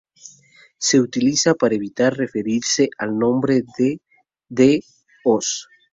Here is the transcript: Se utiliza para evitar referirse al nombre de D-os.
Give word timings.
Se 0.79 0.99
utiliza 0.99 1.53
para 1.53 1.75
evitar 1.75 2.15
referirse 2.17 2.89
al 2.97 3.15
nombre 3.19 3.61
de 3.77 4.01
D-os. 4.49 5.67